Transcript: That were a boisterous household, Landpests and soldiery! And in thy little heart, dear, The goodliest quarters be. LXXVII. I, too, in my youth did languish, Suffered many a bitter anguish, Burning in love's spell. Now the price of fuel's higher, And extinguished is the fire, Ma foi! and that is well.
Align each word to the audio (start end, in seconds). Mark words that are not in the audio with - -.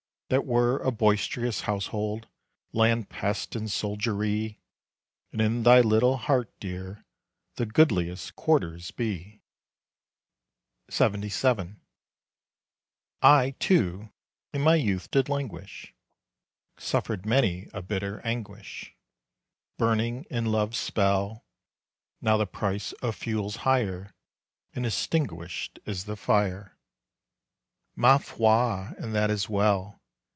That 0.31 0.45
were 0.45 0.77
a 0.79 0.91
boisterous 0.91 1.63
household, 1.67 2.29
Landpests 2.71 3.53
and 3.53 3.69
soldiery! 3.69 4.61
And 5.33 5.41
in 5.41 5.63
thy 5.63 5.81
little 5.81 6.15
heart, 6.15 6.49
dear, 6.61 7.03
The 7.55 7.65
goodliest 7.65 8.37
quarters 8.37 8.91
be. 8.91 9.41
LXXVII. 10.89 11.75
I, 13.21 13.55
too, 13.59 14.13
in 14.53 14.61
my 14.61 14.75
youth 14.75 15.11
did 15.11 15.27
languish, 15.27 15.93
Suffered 16.77 17.25
many 17.25 17.67
a 17.73 17.81
bitter 17.81 18.21
anguish, 18.21 18.95
Burning 19.77 20.23
in 20.29 20.45
love's 20.45 20.77
spell. 20.77 21.43
Now 22.21 22.37
the 22.37 22.47
price 22.47 22.93
of 23.01 23.17
fuel's 23.17 23.57
higher, 23.67 24.13
And 24.73 24.85
extinguished 24.85 25.79
is 25.85 26.05
the 26.05 26.15
fire, 26.15 26.77
Ma 27.97 28.17
foi! 28.17 28.93
and 28.97 29.13
that 29.13 29.29
is 29.29 29.49
well. 29.49 29.97